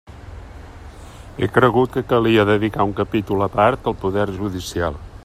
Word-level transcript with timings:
He 1.39 1.49
cregut 1.57 1.93
que 1.97 2.03
calia 2.13 2.47
dedicar 2.53 2.89
un 2.91 2.97
capítol 3.03 3.47
a 3.49 3.51
part 3.59 3.91
al 3.93 4.01
poder 4.07 4.29
judicial. 4.43 4.99